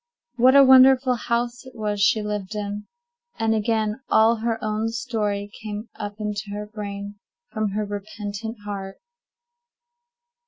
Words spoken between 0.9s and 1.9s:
house it